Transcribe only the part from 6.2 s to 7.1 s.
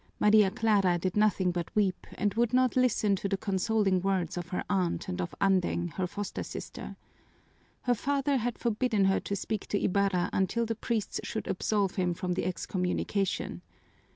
sister.